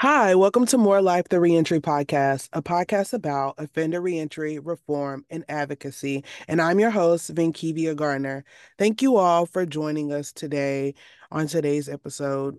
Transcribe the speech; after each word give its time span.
Hi, 0.00 0.34
welcome 0.34 0.64
to 0.66 0.78
More 0.78 1.02
Life, 1.02 1.28
the 1.28 1.38
Reentry 1.40 1.78
Podcast, 1.78 2.48
a 2.54 2.62
podcast 2.62 3.12
about 3.12 3.54
offender 3.58 4.00
reentry, 4.00 4.58
reform, 4.58 5.26
and 5.28 5.44
advocacy. 5.48 6.24
And 6.48 6.60
I'm 6.60 6.80
your 6.80 6.90
host, 6.90 7.34
Vankivia 7.34 7.94
Garner. 7.94 8.44
Thank 8.78 9.02
you 9.02 9.16
all 9.16 9.44
for 9.44 9.66
joining 9.66 10.10
us 10.10 10.32
today 10.32 10.94
on 11.30 11.48
today's 11.48 11.86
episode. 11.88 12.58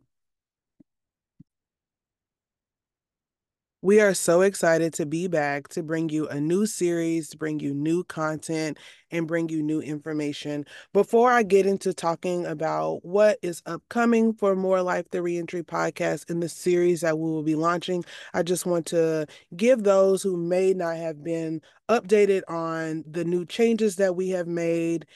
We 3.83 3.99
are 3.99 4.13
so 4.13 4.41
excited 4.41 4.93
to 4.93 5.07
be 5.07 5.27
back 5.27 5.67
to 5.69 5.81
bring 5.81 6.09
you 6.09 6.27
a 6.27 6.39
new 6.39 6.67
series, 6.67 7.33
bring 7.33 7.59
you 7.59 7.73
new 7.73 8.03
content, 8.03 8.77
and 9.09 9.27
bring 9.27 9.49
you 9.49 9.63
new 9.63 9.81
information. 9.81 10.65
Before 10.93 11.31
I 11.31 11.41
get 11.41 11.65
into 11.65 11.91
talking 11.91 12.45
about 12.45 13.03
what 13.03 13.39
is 13.41 13.63
upcoming 13.65 14.33
for 14.33 14.55
More 14.55 14.83
Life 14.83 15.09
the 15.09 15.23
Reentry 15.23 15.63
podcast 15.63 16.29
in 16.29 16.41
the 16.41 16.47
series 16.47 17.01
that 17.01 17.17
we 17.17 17.27
will 17.27 17.41
be 17.41 17.55
launching, 17.55 18.05
I 18.35 18.43
just 18.43 18.67
want 18.67 18.85
to 18.87 19.25
give 19.55 19.81
those 19.81 20.21
who 20.21 20.37
may 20.37 20.75
not 20.75 20.97
have 20.97 21.23
been 21.23 21.59
updated 21.89 22.43
on 22.47 23.03
the 23.09 23.25
new 23.25 23.45
changes 23.47 23.95
that 23.95 24.15
we 24.15 24.29
have 24.29 24.45
made 24.45 25.07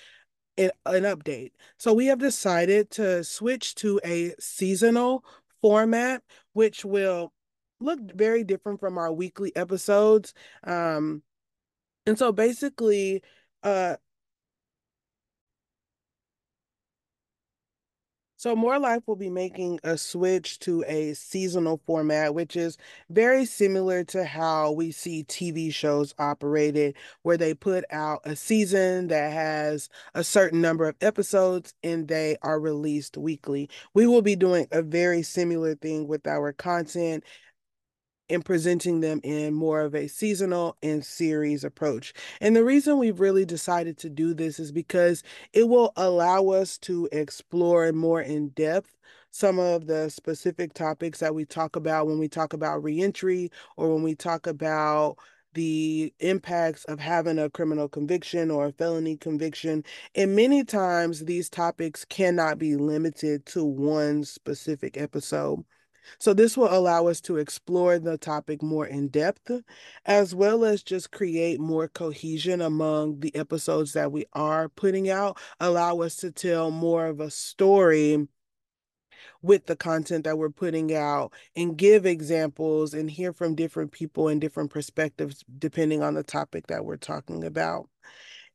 an, 0.58 0.72
an 0.88 1.04
update. 1.04 1.52
So 1.78 1.94
we 1.94 2.08
have 2.08 2.18
decided 2.18 2.90
to 2.92 3.24
switch 3.24 3.76
to 3.76 4.02
a 4.04 4.34
seasonal 4.40 5.24
format, 5.62 6.24
which 6.54 6.84
will 6.84 7.32
look 7.86 8.00
very 8.14 8.44
different 8.44 8.80
from 8.80 8.98
our 8.98 9.12
weekly 9.12 9.56
episodes. 9.56 10.34
Um, 10.64 11.24
and 12.06 12.18
so 12.18 12.32
basically, 12.32 13.24
uh, 13.64 13.96
So 18.46 18.56
More 18.56 18.78
Life 18.78 19.02
will 19.08 19.16
be 19.16 19.32
making 19.32 19.80
a 19.84 19.98
switch 19.98 20.60
to 20.60 20.84
a 20.88 21.16
seasonal 21.16 21.82
format, 21.88 22.36
which 22.36 22.56
is 22.56 22.78
very 23.10 23.44
similar 23.44 24.04
to 24.04 24.24
how 24.24 24.72
we 24.72 24.92
see 24.92 25.24
TV 25.24 25.74
shows 25.74 26.14
operated, 26.20 26.96
where 27.24 27.38
they 27.38 27.56
put 27.56 27.86
out 27.90 28.22
a 28.24 28.36
season 28.36 29.08
that 29.08 29.34
has 29.34 29.90
a 30.14 30.24
certain 30.24 30.62
number 30.62 30.88
of 30.88 30.96
episodes 31.02 31.74
and 31.82 32.08
they 32.08 32.38
are 32.44 32.60
released 32.60 33.18
weekly. 33.18 33.68
We 33.96 34.06
will 34.06 34.22
be 34.22 34.36
doing 34.36 34.68
a 34.72 34.84
very 34.84 35.24
similar 35.24 35.74
thing 35.74 36.08
with 36.08 36.28
our 36.28 36.54
content 36.54 37.24
and 38.30 38.44
presenting 38.44 39.02
them 39.02 39.20
in 39.24 39.54
more 39.54 39.82
of 39.82 39.96
a 39.96 40.08
seasonal 40.08 40.78
and 40.82 41.06
series 41.06 41.64
approach. 41.64 42.14
And 42.42 42.56
the 42.56 42.64
reason 42.64 42.98
we've 42.98 43.20
really 43.20 43.46
decided 43.46 43.98
to 44.00 44.10
do 44.10 44.34
this 44.34 44.60
is 44.60 44.72
because 44.72 45.24
it 45.54 45.68
will 45.68 45.94
allow 45.96 46.50
us 46.50 46.78
to 46.80 47.08
explore 47.12 47.92
more 47.92 48.22
in 48.22 48.50
depth 48.50 48.96
some 49.32 49.60
of 49.60 49.86
the 49.88 50.10
specific 50.10 50.74
topics 50.74 51.20
that 51.20 51.36
we 51.36 51.46
talk 51.46 51.76
about 51.76 52.08
when 52.08 52.20
we 52.20 52.28
talk 52.30 52.54
about 52.54 52.82
reentry 52.84 53.52
or 53.76 53.94
when 53.94 54.02
we 54.02 54.16
talk 54.16 54.48
about 54.48 55.18
the 55.54 56.14
impacts 56.20 56.86
of 56.86 57.00
having 57.00 57.40
a 57.40 57.50
criminal 57.50 57.90
conviction 57.90 58.52
or 58.52 58.68
a 58.68 58.72
felony 58.74 59.18
conviction. 59.18 59.84
And 60.14 60.36
many 60.36 60.64
times 60.64 61.26
these 61.26 61.50
topics 61.50 62.06
cannot 62.06 62.60
be 62.60 62.76
limited 62.76 63.46
to 63.48 63.66
one 63.66 64.24
specific 64.24 64.98
episode. 64.98 65.66
So 66.20 66.34
this 66.34 66.58
will 66.58 66.74
allow 66.74 67.08
us 67.08 67.22
to 67.22 67.38
explore 67.38 68.00
the 68.00 68.18
topic 68.18 68.62
more 68.62 68.86
in 68.86 69.08
depth, 69.10 69.52
as 70.06 70.36
well 70.36 70.66
as 70.66 70.84
just 70.84 71.12
create 71.12 71.60
more 71.60 71.88
cohesion 71.88 72.62
among 72.62 73.20
the 73.20 73.36
episodes 73.36 73.94
that 73.94 74.12
we 74.12 74.26
are 74.34 74.70
putting 74.70 75.10
out, 75.10 75.38
allow 75.60 76.02
us 76.02 76.16
to 76.18 76.32
tell 76.32 76.72
more 76.72 77.08
of 77.08 77.20
a 77.20 77.30
story 77.32 78.28
with 79.42 79.66
the 79.68 79.76
content 79.76 80.24
that 80.24 80.38
we're 80.38 80.50
putting 80.50 80.94
out 80.94 81.34
and 81.56 81.78
give 81.78 82.06
examples 82.06 82.94
and 82.94 83.10
hear 83.10 83.34
from 83.34 83.56
different 83.56 83.92
people 83.92 84.28
and 84.28 84.42
different 84.42 84.72
perspectives 84.72 85.44
depending 85.60 86.02
on 86.02 86.14
the 86.14 86.24
topic 86.24 86.68
that 86.68 86.86
we're 86.86 86.98
talking 86.98 87.44
about. 87.44 87.88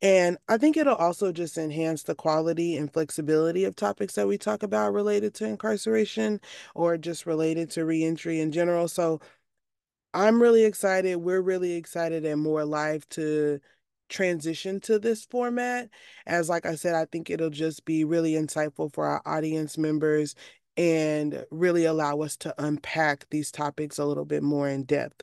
And 0.03 0.39
I 0.49 0.57
think 0.57 0.77
it'll 0.77 0.95
also 0.95 1.31
just 1.31 1.59
enhance 1.59 2.05
the 2.05 2.15
quality 2.15 2.77
and 2.77 2.93
flexibility 2.93 3.65
of 3.65 3.77
topics 3.77 4.15
that 4.15 4.27
we 4.27 4.39
talk 4.39 4.63
about 4.63 4.95
related 4.95 5.35
to 5.35 5.45
incarceration 5.47 6.41
or 6.75 6.97
just 6.97 7.27
related 7.27 7.71
to 7.73 7.85
reentry 7.85 8.41
in 8.41 8.51
general. 8.51 8.89
So 8.89 9.21
I'm 10.15 10.41
really 10.41 10.65
excited. 10.65 11.17
We're 11.17 11.43
really 11.43 11.75
excited 11.75 12.25
and 12.25 12.41
More 12.41 12.65
Life 12.65 13.09
to 13.11 13.61
transition 14.09 14.81
to 14.81 14.99
this 14.99 15.25
format. 15.27 15.91
As 16.27 16.49
like 16.49 16.67
I 16.67 16.75
said, 16.77 16.95
I 16.95 17.05
think 17.05 17.31
it'll 17.31 17.51
just 17.51 17.85
be 17.85 18.05
really 18.05 18.33
insightful 18.33 18.93
for 18.93 19.07
our 19.07 19.23
audience 19.27 19.79
members 19.79 20.35
and 20.77 21.45
really 21.51 21.85
allow 21.85 22.21
us 22.21 22.37
to 22.39 22.55
unpack 22.59 23.27
these 23.31 23.53
topics 23.53 23.99
a 23.99 24.05
little 24.05 24.25
bit 24.25 24.43
more 24.43 24.69
in 24.69 24.85
depth. 24.85 25.23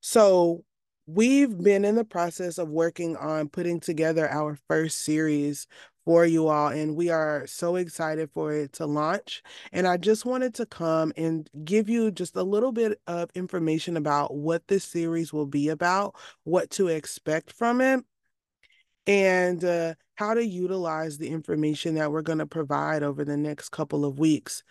So 0.00 0.64
we've 1.06 1.56
been 1.62 1.84
in 1.84 1.94
the 1.94 2.04
process 2.04 2.58
of 2.58 2.68
working 2.68 3.16
on 3.16 3.48
putting 3.48 3.80
together 3.80 4.28
our 4.28 4.58
first 4.68 5.04
series 5.04 5.66
for 6.04 6.24
you 6.24 6.48
all, 6.48 6.68
and 6.68 6.94
we 6.96 7.10
are 7.10 7.46
so 7.46 7.76
excited 7.76 8.30
for 8.32 8.52
it 8.52 8.72
to 8.74 8.86
launch. 8.86 9.42
And 9.72 9.88
I 9.88 9.96
just 9.96 10.24
wanted 10.24 10.54
to 10.54 10.66
come 10.66 11.12
and 11.16 11.50
give 11.64 11.88
you 11.88 12.10
just 12.12 12.36
a 12.36 12.44
little 12.44 12.70
bit 12.72 13.00
of 13.06 13.30
information 13.34 13.96
about 13.96 14.34
what 14.34 14.66
this 14.68 14.84
series 14.84 15.32
will 15.32 15.46
be 15.46 15.68
about, 15.68 16.14
what 16.44 16.70
to 16.70 16.88
expect 16.88 17.52
from 17.52 17.80
it, 17.80 18.04
and 19.06 19.64
uh, 19.64 19.94
how 20.14 20.34
to 20.34 20.44
utilize 20.44 21.18
the 21.18 21.28
information 21.28 21.96
that 21.96 22.12
we're 22.12 22.22
going 22.22 22.38
to 22.38 22.46
provide 22.46 23.02
over 23.02 23.24
the 23.24 23.36
next 23.36 23.70
couple 23.70 24.04
of 24.04 24.18
weeks. 24.18 24.62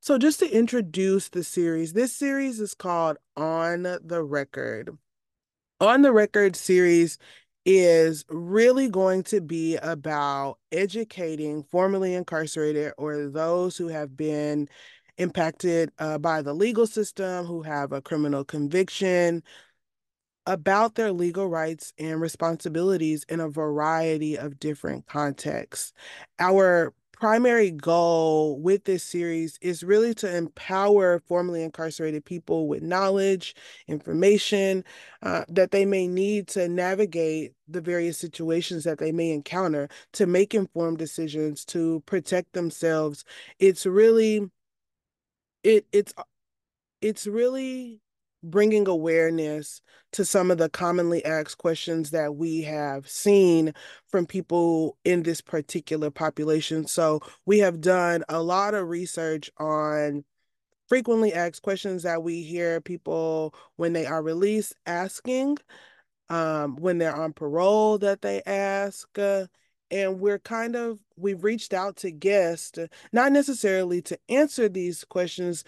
So, 0.00 0.16
just 0.16 0.38
to 0.40 0.48
introduce 0.48 1.28
the 1.28 1.42
series, 1.42 1.92
this 1.92 2.14
series 2.14 2.60
is 2.60 2.74
called 2.74 3.16
On 3.36 3.82
the 3.82 4.22
Record 4.22 4.96
on 5.80 6.02
the 6.02 6.12
record 6.12 6.56
series 6.56 7.18
is 7.64 8.24
really 8.28 8.88
going 8.88 9.22
to 9.22 9.40
be 9.40 9.76
about 9.76 10.58
educating 10.72 11.62
formerly 11.64 12.14
incarcerated 12.14 12.92
or 12.96 13.28
those 13.28 13.76
who 13.76 13.88
have 13.88 14.16
been 14.16 14.68
impacted 15.18 15.90
uh, 15.98 16.18
by 16.18 16.40
the 16.42 16.54
legal 16.54 16.86
system, 16.86 17.44
who 17.44 17.62
have 17.62 17.92
a 17.92 18.00
criminal 18.00 18.44
conviction, 18.44 19.42
about 20.46 20.94
their 20.94 21.12
legal 21.12 21.46
rights 21.46 21.92
and 21.98 22.20
responsibilities 22.20 23.24
in 23.28 23.38
a 23.38 23.48
variety 23.50 24.38
of 24.38 24.58
different 24.58 25.06
contexts. 25.06 25.92
Our 26.38 26.94
primary 27.20 27.70
goal 27.70 28.60
with 28.60 28.84
this 28.84 29.02
series 29.02 29.58
is 29.60 29.82
really 29.82 30.14
to 30.14 30.36
empower 30.36 31.20
formerly 31.26 31.62
incarcerated 31.62 32.24
people 32.24 32.68
with 32.68 32.82
knowledge, 32.82 33.56
information 33.88 34.84
uh, 35.22 35.44
that 35.48 35.72
they 35.72 35.84
may 35.84 36.06
need 36.06 36.46
to 36.46 36.68
navigate 36.68 37.52
the 37.66 37.80
various 37.80 38.18
situations 38.18 38.84
that 38.84 38.98
they 38.98 39.10
may 39.10 39.32
encounter 39.32 39.88
to 40.12 40.26
make 40.26 40.54
informed 40.54 40.98
decisions 40.98 41.64
to 41.64 42.00
protect 42.06 42.52
themselves. 42.52 43.24
It's 43.58 43.84
really 43.84 44.48
it 45.64 45.86
it's 45.92 46.14
it's 47.00 47.26
really 47.26 48.00
bringing 48.42 48.86
awareness 48.88 49.80
to 50.12 50.24
some 50.24 50.50
of 50.50 50.58
the 50.58 50.68
commonly 50.68 51.24
asked 51.24 51.58
questions 51.58 52.10
that 52.10 52.36
we 52.36 52.62
have 52.62 53.08
seen 53.08 53.74
from 54.06 54.26
people 54.26 54.96
in 55.04 55.22
this 55.22 55.40
particular 55.40 56.10
population. 56.10 56.86
So 56.86 57.20
we 57.46 57.58
have 57.58 57.80
done 57.80 58.24
a 58.28 58.42
lot 58.42 58.74
of 58.74 58.88
research 58.88 59.50
on 59.58 60.24
frequently 60.88 61.34
asked 61.34 61.62
questions 61.62 62.04
that 62.04 62.22
we 62.22 62.42
hear 62.42 62.80
people 62.80 63.54
when 63.76 63.92
they 63.92 64.06
are 64.06 64.22
released 64.22 64.74
asking, 64.86 65.58
um, 66.30 66.76
when 66.76 66.98
they're 66.98 67.14
on 67.14 67.32
parole 67.32 67.98
that 67.98 68.22
they 68.22 68.42
ask. 68.46 69.06
Uh, 69.18 69.46
and 69.90 70.20
we're 70.20 70.38
kind 70.38 70.76
of 70.76 70.98
we've 71.16 71.44
reached 71.44 71.72
out 71.72 71.96
to 71.96 72.10
guests 72.10 72.78
not 73.12 73.32
necessarily 73.32 74.02
to 74.02 74.18
answer 74.28 74.68
these 74.68 75.04
questions 75.04 75.64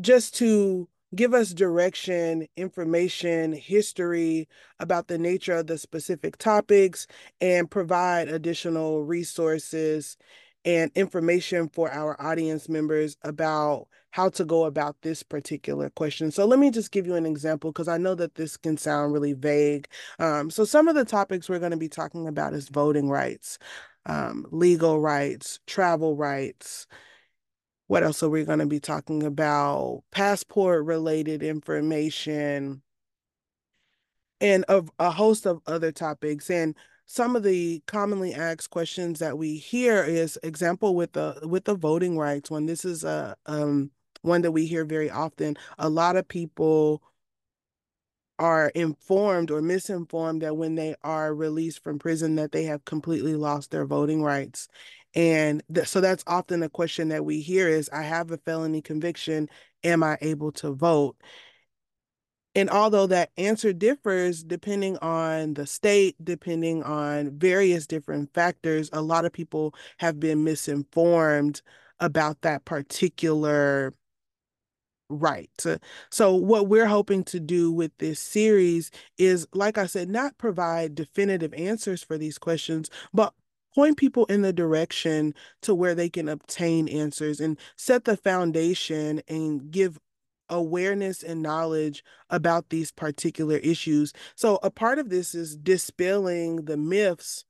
just 0.00 0.34
to 0.34 0.88
give 1.14 1.34
us 1.34 1.50
direction, 1.54 2.46
information, 2.56 3.52
history 3.52 4.48
about 4.80 5.08
the 5.08 5.18
nature 5.18 5.54
of 5.54 5.66
the 5.66 5.78
specific 5.78 6.36
topics, 6.38 7.06
and 7.40 7.70
provide 7.70 8.28
additional 8.28 9.04
resources 9.04 10.16
and 10.64 10.90
information 10.94 11.68
for 11.68 11.90
our 11.92 12.20
audience 12.20 12.68
members 12.68 13.16
about 13.22 13.86
how 14.10 14.28
to 14.28 14.44
go 14.44 14.64
about 14.64 14.96
this 15.02 15.22
particular 15.22 15.90
question. 15.90 16.30
So 16.30 16.44
let 16.46 16.58
me 16.58 16.70
just 16.70 16.92
give 16.92 17.06
you 17.06 17.16
an 17.16 17.26
example 17.26 17.72
because 17.72 17.88
I 17.88 17.98
know 17.98 18.14
that 18.14 18.36
this 18.36 18.56
can 18.56 18.76
sound 18.76 19.12
really 19.12 19.32
vague. 19.32 19.88
Um, 20.20 20.50
so 20.50 20.64
some 20.64 20.86
of 20.88 20.94
the 20.94 21.04
topics 21.04 21.48
we're 21.48 21.58
going 21.58 21.72
to 21.72 21.76
be 21.76 21.88
talking 21.88 22.28
about 22.28 22.54
is 22.54 22.68
voting 22.68 23.10
rights, 23.10 23.58
um, 24.06 24.46
legal 24.52 25.00
rights, 25.00 25.58
travel 25.66 26.16
rights, 26.16 26.86
what 27.94 28.02
else 28.02 28.24
are 28.24 28.28
we 28.28 28.42
going 28.42 28.58
to 28.58 28.66
be 28.66 28.80
talking 28.80 29.22
about? 29.22 30.02
Passport 30.10 30.84
related 30.84 31.44
information 31.44 32.82
and 34.40 34.64
a, 34.68 34.82
a 34.98 35.12
host 35.12 35.46
of 35.46 35.60
other 35.68 35.92
topics. 35.92 36.50
And 36.50 36.74
some 37.06 37.36
of 37.36 37.44
the 37.44 37.84
commonly 37.86 38.34
asked 38.34 38.70
questions 38.70 39.20
that 39.20 39.38
we 39.38 39.58
hear 39.58 40.02
is 40.02 40.36
example 40.42 40.96
with 40.96 41.12
the 41.12 41.38
with 41.44 41.66
the 41.66 41.76
voting 41.76 42.18
rights 42.18 42.50
when 42.50 42.66
this 42.66 42.84
is 42.84 43.04
a 43.04 43.36
um 43.46 43.92
one 44.22 44.42
that 44.42 44.50
we 44.50 44.66
hear 44.66 44.84
very 44.84 45.08
often. 45.08 45.56
A 45.78 45.88
lot 45.88 46.16
of 46.16 46.26
people 46.26 47.00
are 48.40 48.70
informed 48.70 49.52
or 49.52 49.62
misinformed 49.62 50.42
that 50.42 50.56
when 50.56 50.74
they 50.74 50.96
are 51.04 51.32
released 51.32 51.84
from 51.84 52.00
prison 52.00 52.34
that 52.34 52.50
they 52.50 52.64
have 52.64 52.84
completely 52.84 53.36
lost 53.36 53.70
their 53.70 53.86
voting 53.86 54.20
rights 54.20 54.66
and 55.14 55.62
th- 55.72 55.86
so 55.86 56.00
that's 56.00 56.24
often 56.26 56.62
a 56.62 56.68
question 56.68 57.08
that 57.08 57.24
we 57.24 57.40
hear 57.40 57.68
is 57.68 57.88
i 57.92 58.02
have 58.02 58.30
a 58.30 58.38
felony 58.38 58.82
conviction 58.82 59.48
am 59.82 60.02
i 60.02 60.16
able 60.20 60.52
to 60.52 60.72
vote 60.72 61.16
and 62.56 62.70
although 62.70 63.06
that 63.06 63.30
answer 63.36 63.72
differs 63.72 64.42
depending 64.42 64.96
on 64.98 65.54
the 65.54 65.66
state 65.66 66.16
depending 66.22 66.82
on 66.82 67.36
various 67.38 67.86
different 67.86 68.32
factors 68.34 68.90
a 68.92 69.02
lot 69.02 69.24
of 69.24 69.32
people 69.32 69.74
have 69.98 70.18
been 70.20 70.44
misinformed 70.44 71.62
about 72.00 72.40
that 72.42 72.64
particular 72.64 73.92
right. 75.08 75.50
So, 76.10 76.34
what 76.34 76.68
we're 76.68 76.86
hoping 76.86 77.24
to 77.24 77.40
do 77.40 77.72
with 77.72 77.92
this 77.98 78.20
series 78.20 78.90
is, 79.18 79.46
like 79.52 79.78
I 79.78 79.86
said, 79.86 80.08
not 80.08 80.38
provide 80.38 80.94
definitive 80.94 81.54
answers 81.54 82.02
for 82.02 82.18
these 82.18 82.38
questions, 82.38 82.90
but 83.12 83.32
point 83.74 83.96
people 83.96 84.26
in 84.26 84.42
the 84.42 84.52
direction 84.52 85.34
to 85.62 85.74
where 85.74 85.94
they 85.94 86.08
can 86.08 86.28
obtain 86.28 86.88
answers 86.88 87.40
and 87.40 87.58
set 87.76 88.04
the 88.04 88.16
foundation 88.16 89.20
and 89.28 89.70
give 89.70 89.98
awareness 90.48 91.22
and 91.22 91.42
knowledge 91.42 92.04
about 92.30 92.68
these 92.68 92.92
particular 92.92 93.56
issues. 93.56 94.12
So, 94.36 94.58
a 94.62 94.70
part 94.70 94.98
of 94.98 95.08
this 95.10 95.34
is 95.34 95.56
dispelling 95.56 96.64
the 96.64 96.76
myths 96.76 97.44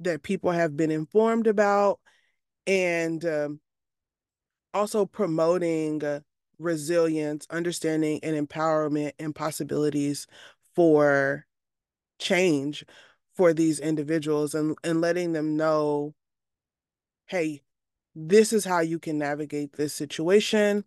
that 0.00 0.22
people 0.22 0.50
have 0.50 0.76
been 0.76 0.90
informed 0.90 1.46
about 1.46 2.00
and 2.66 3.24
um, 3.24 3.60
also 4.74 5.06
promoting. 5.06 6.04
Uh, 6.04 6.20
resilience, 6.60 7.46
understanding, 7.50 8.20
and 8.22 8.36
empowerment 8.36 9.12
and 9.18 9.34
possibilities 9.34 10.26
for 10.74 11.46
change 12.18 12.84
for 13.34 13.52
these 13.52 13.80
individuals 13.80 14.54
and, 14.54 14.76
and 14.84 15.00
letting 15.00 15.32
them 15.32 15.56
know 15.56 16.14
hey, 17.26 17.62
this 18.16 18.52
is 18.52 18.64
how 18.64 18.80
you 18.80 18.98
can 18.98 19.16
navigate 19.16 19.74
this 19.74 19.94
situation, 19.94 20.84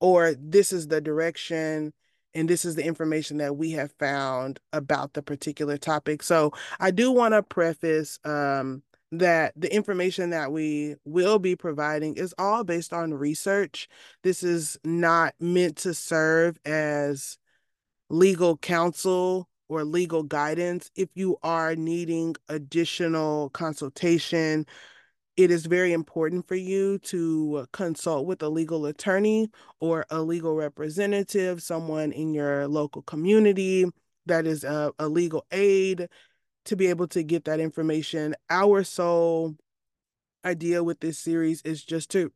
or 0.00 0.34
this 0.38 0.72
is 0.72 0.88
the 0.88 1.00
direction 1.00 1.92
and 2.34 2.48
this 2.48 2.64
is 2.64 2.74
the 2.74 2.84
information 2.84 3.36
that 3.36 3.56
we 3.56 3.72
have 3.72 3.92
found 3.98 4.58
about 4.72 5.12
the 5.12 5.22
particular 5.22 5.76
topic. 5.76 6.22
So 6.22 6.52
I 6.80 6.90
do 6.90 7.12
want 7.12 7.32
to 7.34 7.42
preface 7.42 8.18
um, 8.24 8.82
that 9.12 9.52
the 9.56 9.72
information 9.72 10.30
that 10.30 10.50
we 10.50 10.96
will 11.04 11.38
be 11.38 11.54
providing 11.54 12.16
is 12.16 12.34
all 12.38 12.64
based 12.64 12.92
on 12.92 13.14
research. 13.14 13.88
This 14.22 14.42
is 14.42 14.76
not 14.84 15.34
meant 15.38 15.76
to 15.78 15.94
serve 15.94 16.58
as 16.64 17.38
legal 18.10 18.56
counsel 18.56 19.48
or 19.74 19.84
legal 19.84 20.22
guidance. 20.22 20.90
If 20.94 21.08
you 21.14 21.36
are 21.42 21.74
needing 21.74 22.36
additional 22.48 23.50
consultation, 23.50 24.66
it 25.36 25.50
is 25.50 25.66
very 25.66 25.92
important 25.92 26.46
for 26.46 26.54
you 26.54 26.98
to 26.98 27.66
consult 27.72 28.26
with 28.26 28.42
a 28.42 28.48
legal 28.48 28.86
attorney 28.86 29.50
or 29.80 30.06
a 30.10 30.22
legal 30.22 30.54
representative, 30.54 31.60
someone 31.60 32.12
in 32.12 32.32
your 32.32 32.68
local 32.68 33.02
community 33.02 33.84
that 34.26 34.46
is 34.46 34.62
a, 34.62 34.92
a 34.98 35.08
legal 35.08 35.44
aid 35.50 36.08
to 36.66 36.76
be 36.76 36.86
able 36.86 37.08
to 37.08 37.22
get 37.22 37.44
that 37.44 37.60
information. 37.60 38.34
Our 38.48 38.84
sole 38.84 39.56
idea 40.44 40.84
with 40.84 41.00
this 41.00 41.18
series 41.18 41.62
is 41.62 41.82
just 41.82 42.10
to 42.12 42.32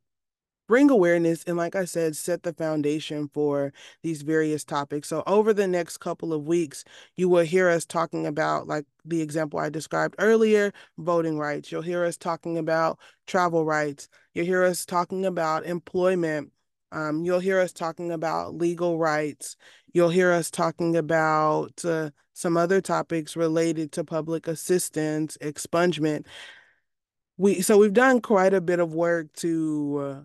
bring 0.69 0.91
awareness 0.91 1.43
and 1.45 1.57
like 1.57 1.75
i 1.75 1.83
said 1.83 2.15
set 2.15 2.43
the 2.43 2.53
foundation 2.53 3.27
for 3.33 3.73
these 4.03 4.21
various 4.21 4.63
topics 4.63 5.07
so 5.07 5.23
over 5.25 5.51
the 5.51 5.67
next 5.67 5.97
couple 5.97 6.31
of 6.31 6.45
weeks 6.45 6.85
you 7.17 7.27
will 7.27 7.43
hear 7.43 7.67
us 7.67 7.87
talking 7.87 8.27
about 8.27 8.67
like 8.67 8.85
the 9.03 9.19
example 9.19 9.59
i 9.59 9.67
described 9.67 10.13
earlier 10.19 10.71
voting 10.99 11.39
rights 11.39 11.71
you'll 11.71 11.81
hear 11.81 12.05
us 12.05 12.17
talking 12.17 12.59
about 12.59 12.99
travel 13.25 13.65
rights 13.65 14.07
you'll 14.35 14.45
hear 14.45 14.63
us 14.63 14.85
talking 14.85 15.25
about 15.25 15.65
employment 15.65 16.51
um, 16.91 17.23
you'll 17.23 17.39
hear 17.39 17.59
us 17.59 17.71
talking 17.71 18.11
about 18.11 18.55
legal 18.55 18.97
rights. 18.97 19.55
You'll 19.93 20.09
hear 20.09 20.31
us 20.31 20.49
talking 20.49 20.95
about 20.97 21.85
uh, 21.85 22.09
some 22.33 22.57
other 22.57 22.81
topics 22.81 23.35
related 23.35 23.91
to 23.93 24.03
public 24.03 24.47
assistance, 24.47 25.37
expungement. 25.39 26.25
We 27.37 27.61
so 27.61 27.77
we've 27.77 27.93
done 27.93 28.21
quite 28.21 28.53
a 28.53 28.61
bit 28.61 28.79
of 28.79 28.93
work 28.93 29.31
to 29.33 29.99
uh, 30.01 30.21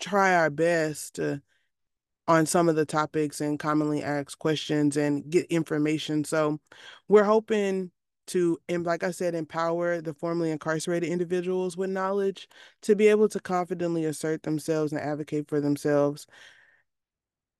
try 0.00 0.34
our 0.34 0.50
best 0.50 1.16
to, 1.16 1.42
on 2.26 2.46
some 2.46 2.68
of 2.68 2.76
the 2.76 2.86
topics 2.86 3.40
and 3.40 3.58
commonly 3.58 4.02
asked 4.02 4.38
questions 4.38 4.96
and 4.96 5.28
get 5.30 5.46
information. 5.46 6.24
So 6.24 6.60
we're 7.08 7.24
hoping 7.24 7.90
to, 8.28 8.58
and 8.68 8.84
like 8.86 9.02
I 9.02 9.10
said, 9.10 9.34
empower 9.34 10.00
the 10.00 10.14
formerly 10.14 10.50
incarcerated 10.50 11.08
individuals 11.08 11.76
with 11.76 11.90
knowledge 11.90 12.48
to 12.82 12.94
be 12.94 13.08
able 13.08 13.28
to 13.30 13.40
confidently 13.40 14.04
assert 14.04 14.42
themselves 14.42 14.92
and 14.92 15.00
advocate 15.00 15.48
for 15.48 15.60
themselves. 15.60 16.26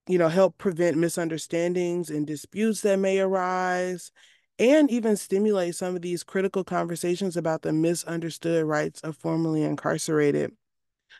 You 0.06 0.18
know, 0.18 0.28
help 0.28 0.58
prevent 0.58 0.96
misunderstandings 0.96 2.10
and 2.10 2.26
disputes 2.26 2.80
that 2.82 2.98
may 2.98 3.20
arise, 3.20 4.12
and 4.60 4.90
even 4.90 5.16
stimulate 5.16 5.74
some 5.74 5.96
of 5.96 6.02
these 6.02 6.22
critical 6.22 6.62
conversations 6.62 7.36
about 7.36 7.62
the 7.62 7.72
misunderstood 7.72 8.64
rights 8.64 9.00
of 9.00 9.16
formerly 9.16 9.62
incarcerated. 9.62 10.52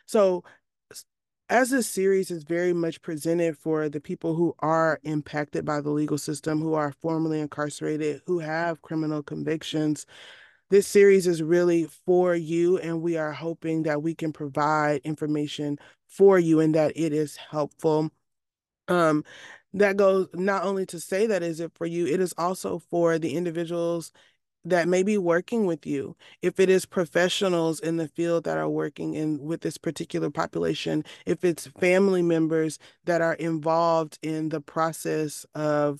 So, 0.05 0.43
as 1.51 1.69
this 1.69 1.85
series 1.85 2.31
is 2.31 2.43
very 2.43 2.71
much 2.71 3.01
presented 3.01 3.57
for 3.57 3.89
the 3.89 3.99
people 3.99 4.35
who 4.35 4.55
are 4.59 5.01
impacted 5.03 5.65
by 5.65 5.81
the 5.81 5.89
legal 5.89 6.17
system, 6.17 6.61
who 6.61 6.75
are 6.75 6.93
formerly 7.01 7.41
incarcerated, 7.41 8.21
who 8.25 8.39
have 8.39 8.81
criminal 8.81 9.21
convictions, 9.21 10.05
this 10.69 10.87
series 10.87 11.27
is 11.27 11.43
really 11.43 11.87
for 12.05 12.33
you. 12.33 12.77
And 12.77 13.01
we 13.01 13.17
are 13.17 13.33
hoping 13.33 13.83
that 13.83 14.01
we 14.01 14.15
can 14.15 14.31
provide 14.31 15.01
information 15.03 15.77
for 16.07 16.39
you 16.39 16.61
and 16.61 16.73
that 16.73 16.93
it 16.95 17.11
is 17.11 17.35
helpful. 17.35 18.09
Um, 18.87 19.25
that 19.73 19.97
goes 19.97 20.27
not 20.33 20.63
only 20.63 20.85
to 20.87 21.01
say 21.01 21.27
that 21.27 21.43
is 21.43 21.59
it 21.59 21.73
for 21.75 21.85
you, 21.85 22.07
it 22.07 22.21
is 22.21 22.33
also 22.37 22.79
for 22.89 23.19
the 23.19 23.35
individuals 23.35 24.13
that 24.63 24.87
may 24.87 25.03
be 25.03 25.17
working 25.17 25.65
with 25.65 25.85
you 25.85 26.15
if 26.41 26.59
it 26.59 26.69
is 26.69 26.85
professionals 26.85 27.79
in 27.79 27.97
the 27.97 28.07
field 28.07 28.43
that 28.43 28.57
are 28.57 28.69
working 28.69 29.15
in 29.15 29.39
with 29.39 29.61
this 29.61 29.77
particular 29.77 30.29
population 30.29 31.03
if 31.25 31.43
it's 31.43 31.67
family 31.79 32.21
members 32.21 32.77
that 33.05 33.21
are 33.21 33.33
involved 33.35 34.19
in 34.21 34.49
the 34.49 34.61
process 34.61 35.45
of 35.55 35.99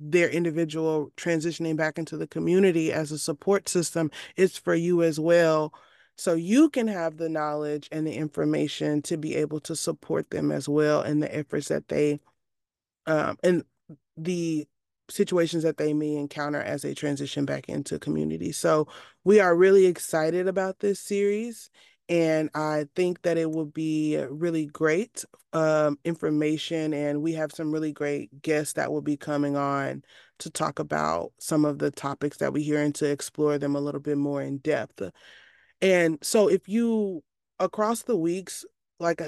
their 0.00 0.28
individual 0.28 1.10
transitioning 1.16 1.76
back 1.76 1.98
into 1.98 2.16
the 2.16 2.26
community 2.26 2.92
as 2.92 3.12
a 3.12 3.18
support 3.18 3.68
system 3.68 4.10
it's 4.36 4.58
for 4.58 4.74
you 4.74 5.02
as 5.02 5.18
well. 5.18 5.72
So 6.16 6.34
you 6.34 6.68
can 6.68 6.88
have 6.88 7.16
the 7.16 7.28
knowledge 7.28 7.88
and 7.92 8.06
the 8.06 8.14
information 8.14 9.02
to 9.02 9.16
be 9.16 9.36
able 9.36 9.60
to 9.60 9.76
support 9.76 10.30
them 10.30 10.50
as 10.50 10.68
well 10.68 11.02
in 11.02 11.20
the 11.20 11.32
efforts 11.34 11.68
that 11.68 11.88
they 11.88 12.20
um 13.06 13.36
and 13.42 13.64
the 14.16 14.66
situations 15.10 15.62
that 15.62 15.76
they 15.76 15.92
may 15.94 16.14
encounter 16.14 16.60
as 16.60 16.82
they 16.82 16.94
transition 16.94 17.44
back 17.44 17.68
into 17.68 17.98
community. 17.98 18.52
So 18.52 18.88
we 19.24 19.40
are 19.40 19.56
really 19.56 19.86
excited 19.86 20.48
about 20.48 20.80
this 20.80 21.00
series. 21.00 21.70
And 22.10 22.48
I 22.54 22.86
think 22.96 23.22
that 23.22 23.36
it 23.36 23.50
will 23.50 23.66
be 23.66 24.16
really 24.30 24.66
great 24.66 25.24
um, 25.52 25.98
information. 26.04 26.94
And 26.94 27.22
we 27.22 27.34
have 27.34 27.52
some 27.52 27.70
really 27.70 27.92
great 27.92 28.40
guests 28.40 28.74
that 28.74 28.90
will 28.90 29.02
be 29.02 29.16
coming 29.16 29.56
on 29.56 30.02
to 30.38 30.50
talk 30.50 30.78
about 30.78 31.32
some 31.38 31.64
of 31.64 31.78
the 31.78 31.90
topics 31.90 32.38
that 32.38 32.52
we 32.52 32.62
hear 32.62 32.80
and 32.80 32.94
to 32.94 33.10
explore 33.10 33.58
them 33.58 33.76
a 33.76 33.80
little 33.80 34.00
bit 34.00 34.16
more 34.16 34.40
in 34.40 34.58
depth. 34.58 35.02
And 35.82 36.18
so 36.22 36.48
if 36.48 36.66
you, 36.66 37.22
across 37.58 38.02
the 38.02 38.16
weeks, 38.16 38.64
like 38.98 39.20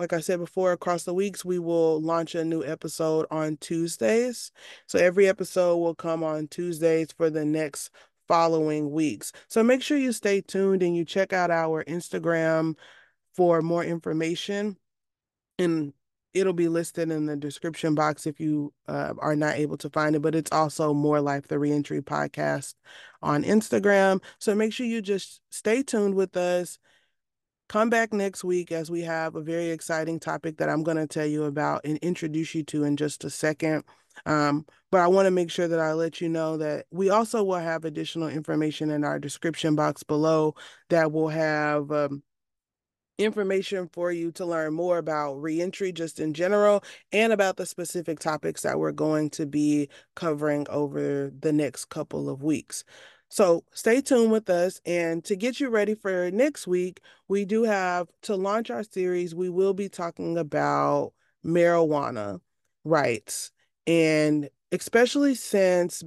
like 0.00 0.14
I 0.14 0.20
said 0.20 0.38
before, 0.38 0.72
across 0.72 1.04
the 1.04 1.12
weeks, 1.12 1.44
we 1.44 1.58
will 1.58 2.00
launch 2.00 2.34
a 2.34 2.42
new 2.42 2.64
episode 2.64 3.26
on 3.30 3.58
Tuesdays. 3.58 4.50
So 4.86 4.98
every 4.98 5.28
episode 5.28 5.76
will 5.76 5.94
come 5.94 6.24
on 6.24 6.48
Tuesdays 6.48 7.12
for 7.12 7.28
the 7.28 7.44
next 7.44 7.90
following 8.26 8.90
weeks. 8.90 9.30
So 9.46 9.62
make 9.62 9.82
sure 9.82 9.98
you 9.98 10.12
stay 10.12 10.40
tuned 10.40 10.82
and 10.82 10.96
you 10.96 11.04
check 11.04 11.34
out 11.34 11.50
our 11.50 11.84
Instagram 11.84 12.78
for 13.36 13.60
more 13.60 13.84
information. 13.84 14.78
And 15.58 15.92
it'll 16.32 16.54
be 16.54 16.68
listed 16.68 17.10
in 17.10 17.26
the 17.26 17.36
description 17.36 17.94
box 17.94 18.26
if 18.26 18.40
you 18.40 18.72
uh, 18.88 19.12
are 19.18 19.36
not 19.36 19.56
able 19.56 19.76
to 19.76 19.90
find 19.90 20.16
it, 20.16 20.22
but 20.22 20.34
it's 20.34 20.50
also 20.50 20.94
More 20.94 21.20
Life, 21.20 21.48
the 21.48 21.58
Reentry 21.58 22.00
Podcast 22.00 22.72
on 23.20 23.44
Instagram. 23.44 24.22
So 24.38 24.54
make 24.54 24.72
sure 24.72 24.86
you 24.86 25.02
just 25.02 25.42
stay 25.50 25.82
tuned 25.82 26.14
with 26.14 26.38
us. 26.38 26.78
Come 27.70 27.88
back 27.88 28.12
next 28.12 28.42
week 28.42 28.72
as 28.72 28.90
we 28.90 29.02
have 29.02 29.36
a 29.36 29.40
very 29.40 29.70
exciting 29.70 30.18
topic 30.18 30.56
that 30.56 30.68
I'm 30.68 30.82
going 30.82 30.96
to 30.96 31.06
tell 31.06 31.24
you 31.24 31.44
about 31.44 31.82
and 31.84 31.98
introduce 31.98 32.52
you 32.52 32.64
to 32.64 32.82
in 32.82 32.96
just 32.96 33.22
a 33.22 33.30
second. 33.30 33.84
Um, 34.26 34.66
but 34.90 35.02
I 35.02 35.06
want 35.06 35.26
to 35.26 35.30
make 35.30 35.52
sure 35.52 35.68
that 35.68 35.78
I 35.78 35.92
let 35.92 36.20
you 36.20 36.28
know 36.28 36.56
that 36.56 36.86
we 36.90 37.10
also 37.10 37.44
will 37.44 37.60
have 37.60 37.84
additional 37.84 38.26
information 38.26 38.90
in 38.90 39.04
our 39.04 39.20
description 39.20 39.76
box 39.76 40.02
below 40.02 40.56
that 40.88 41.12
will 41.12 41.28
have 41.28 41.92
um, 41.92 42.24
information 43.18 43.88
for 43.92 44.10
you 44.10 44.32
to 44.32 44.44
learn 44.44 44.74
more 44.74 44.98
about 44.98 45.34
reentry 45.34 45.92
just 45.92 46.18
in 46.18 46.34
general 46.34 46.82
and 47.12 47.32
about 47.32 47.56
the 47.56 47.66
specific 47.66 48.18
topics 48.18 48.62
that 48.62 48.80
we're 48.80 48.90
going 48.90 49.30
to 49.30 49.46
be 49.46 49.88
covering 50.16 50.66
over 50.70 51.30
the 51.38 51.52
next 51.52 51.84
couple 51.84 52.28
of 52.28 52.42
weeks. 52.42 52.82
So 53.30 53.64
stay 53.72 54.00
tuned 54.00 54.32
with 54.32 54.50
us. 54.50 54.80
And 54.84 55.24
to 55.24 55.36
get 55.36 55.60
you 55.60 55.70
ready 55.70 55.94
for 55.94 56.30
next 56.32 56.66
week, 56.66 57.00
we 57.28 57.44
do 57.44 57.62
have 57.62 58.08
to 58.22 58.34
launch 58.34 58.70
our 58.70 58.82
series, 58.82 59.34
we 59.34 59.48
will 59.48 59.72
be 59.72 59.88
talking 59.88 60.36
about 60.36 61.12
marijuana 61.46 62.40
rights. 62.84 63.52
And 63.86 64.50
especially 64.72 65.36
since 65.36 66.02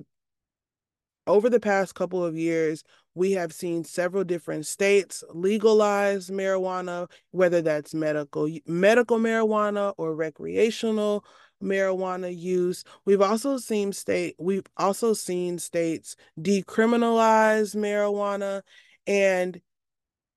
over 1.25 1.49
the 1.49 1.61
past 1.61 1.95
couple 1.95 2.23
of 2.23 2.37
years, 2.37 2.83
we 3.15 3.31
have 3.33 3.53
seen 3.53 3.85
several 3.85 4.25
different 4.25 4.65
states 4.65 5.23
legalize 5.33 6.29
marijuana, 6.29 7.09
whether 7.31 7.61
that's 7.61 7.93
medical 7.93 8.49
medical 8.65 9.17
marijuana 9.17 9.93
or 9.97 10.15
recreational 10.15 11.23
marijuana 11.61 12.35
use. 12.35 12.83
We've 13.05 13.21
also 13.21 13.57
seen 13.57 13.93
state 13.93 14.35
we've 14.39 14.67
also 14.77 15.13
seen 15.13 15.59
states 15.59 16.15
decriminalize 16.39 17.75
marijuana 17.75 18.61
and 19.07 19.61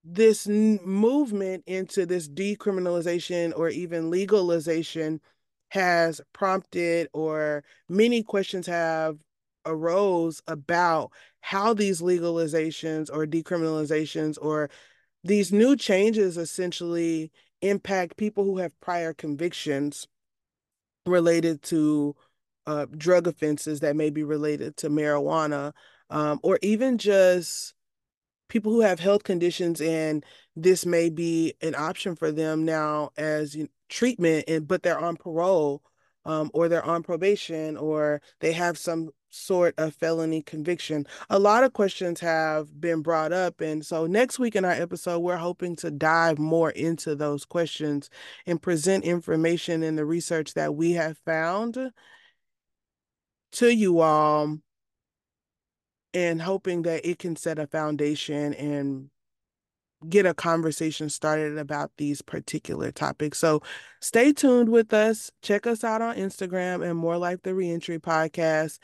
this 0.04 0.46
movement 0.46 1.64
into 1.66 2.06
this 2.06 2.28
decriminalization 2.28 3.52
or 3.56 3.68
even 3.68 4.10
legalization 4.10 5.20
has 5.70 6.20
prompted 6.32 7.08
or 7.12 7.64
many 7.88 8.22
questions 8.22 8.66
have 8.66 9.18
arose 9.66 10.40
about 10.46 11.10
how 11.40 11.74
these 11.74 12.00
legalizations 12.00 13.10
or 13.12 13.26
decriminalizations 13.26 14.38
or 14.40 14.70
these 15.24 15.52
new 15.52 15.76
changes 15.76 16.38
essentially 16.38 17.32
impact 17.62 18.16
people 18.16 18.44
who 18.44 18.58
have 18.58 18.78
prior 18.80 19.12
convictions 19.12 20.06
related 21.06 21.62
to 21.62 22.14
uh, 22.66 22.86
drug 22.96 23.26
offenses 23.26 23.80
that 23.80 23.96
may 23.96 24.10
be 24.10 24.24
related 24.24 24.76
to 24.76 24.88
marijuana 24.88 25.72
um, 26.10 26.40
or 26.42 26.58
even 26.62 26.98
just 26.98 27.74
people 28.48 28.72
who 28.72 28.80
have 28.80 29.00
health 29.00 29.24
conditions 29.24 29.80
and 29.80 30.24
this 30.54 30.86
may 30.86 31.10
be 31.10 31.54
an 31.62 31.74
option 31.74 32.14
for 32.14 32.30
them 32.30 32.64
now 32.64 33.10
as 33.16 33.56
treatment 33.88 34.44
and 34.48 34.66
but 34.66 34.82
they're 34.82 34.98
on 34.98 35.16
parole 35.16 35.82
um, 36.24 36.50
or 36.54 36.68
they're 36.68 36.84
on 36.84 37.02
probation 37.02 37.76
or 37.76 38.20
they 38.40 38.52
have 38.52 38.76
some 38.76 39.10
sort 39.30 39.74
of 39.78 39.94
felony 39.94 40.42
conviction. 40.42 41.06
A 41.30 41.38
lot 41.38 41.64
of 41.64 41.72
questions 41.72 42.20
have 42.20 42.80
been 42.80 43.02
brought 43.02 43.32
up. 43.32 43.60
And 43.60 43.84
so 43.84 44.06
next 44.06 44.38
week 44.38 44.56
in 44.56 44.64
our 44.64 44.72
episode, 44.72 45.20
we're 45.20 45.36
hoping 45.36 45.76
to 45.76 45.90
dive 45.90 46.38
more 46.38 46.70
into 46.70 47.14
those 47.14 47.44
questions 47.44 48.10
and 48.46 48.62
present 48.62 49.04
information 49.04 49.82
in 49.82 49.96
the 49.96 50.04
research 50.04 50.54
that 50.54 50.74
we 50.74 50.92
have 50.92 51.18
found 51.18 51.92
to 53.52 53.74
you 53.74 54.00
all 54.00 54.58
and 56.14 56.40
hoping 56.40 56.82
that 56.82 57.06
it 57.08 57.18
can 57.18 57.36
set 57.36 57.58
a 57.58 57.66
foundation 57.66 58.54
and 58.54 59.10
get 60.08 60.26
a 60.26 60.34
conversation 60.34 61.08
started 61.08 61.58
about 61.58 61.90
these 61.96 62.22
particular 62.22 62.92
topics. 62.92 63.38
So 63.38 63.62
stay 64.00 64.32
tuned 64.32 64.68
with 64.68 64.92
us. 64.92 65.30
Check 65.42 65.66
us 65.66 65.84
out 65.84 66.02
on 66.02 66.16
Instagram 66.16 66.88
and 66.88 66.98
More 66.98 67.18
Life 67.18 67.42
the 67.42 67.54
Reentry 67.54 67.98
Podcast. 67.98 68.78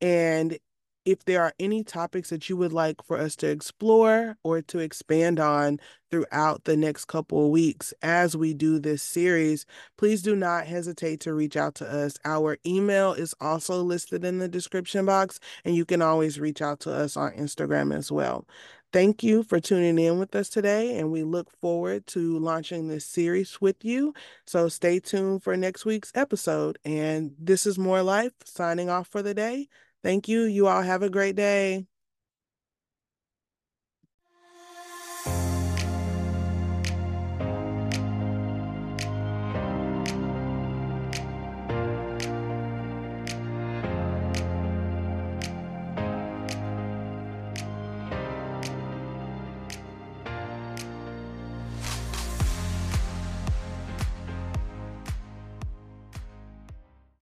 And 0.00 0.58
if 1.06 1.24
there 1.24 1.40
are 1.40 1.54
any 1.60 1.84
topics 1.84 2.30
that 2.30 2.48
you 2.48 2.56
would 2.56 2.72
like 2.72 2.96
for 3.04 3.16
us 3.16 3.36
to 3.36 3.46
explore 3.46 4.36
or 4.42 4.60
to 4.60 4.80
expand 4.80 5.38
on 5.38 5.78
throughout 6.10 6.64
the 6.64 6.76
next 6.76 7.04
couple 7.04 7.44
of 7.44 7.50
weeks 7.52 7.94
as 8.02 8.36
we 8.36 8.52
do 8.52 8.80
this 8.80 9.04
series, 9.04 9.66
please 9.96 10.20
do 10.20 10.34
not 10.34 10.66
hesitate 10.66 11.20
to 11.20 11.32
reach 11.32 11.56
out 11.56 11.76
to 11.76 11.88
us. 11.88 12.18
Our 12.24 12.58
email 12.66 13.12
is 13.12 13.36
also 13.40 13.82
listed 13.82 14.24
in 14.24 14.38
the 14.40 14.48
description 14.48 15.06
box, 15.06 15.38
and 15.64 15.76
you 15.76 15.84
can 15.84 16.02
always 16.02 16.40
reach 16.40 16.60
out 16.60 16.80
to 16.80 16.92
us 16.92 17.16
on 17.16 17.30
Instagram 17.32 17.94
as 17.94 18.10
well. 18.10 18.44
Thank 18.92 19.22
you 19.22 19.44
for 19.44 19.60
tuning 19.60 19.98
in 19.98 20.18
with 20.18 20.34
us 20.34 20.48
today, 20.48 20.98
and 20.98 21.12
we 21.12 21.22
look 21.22 21.50
forward 21.60 22.06
to 22.08 22.38
launching 22.38 22.88
this 22.88 23.04
series 23.04 23.60
with 23.60 23.84
you. 23.84 24.12
So 24.46 24.68
stay 24.68 24.98
tuned 24.98 25.44
for 25.44 25.56
next 25.56 25.84
week's 25.84 26.10
episode. 26.14 26.78
And 26.84 27.34
this 27.38 27.66
is 27.66 27.78
More 27.78 28.02
Life 28.02 28.32
signing 28.44 28.88
off 28.88 29.06
for 29.06 29.22
the 29.22 29.34
day. 29.34 29.68
Thank 30.02 30.28
you. 30.28 30.42
You 30.44 30.68
all 30.68 30.82
have 30.82 31.02
a 31.02 31.10
great 31.10 31.36
day. 31.36 31.86